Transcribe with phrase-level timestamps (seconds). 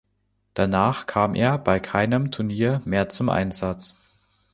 [0.55, 3.93] Danach kam er bei keinem Turnier mehr zum Einsatz.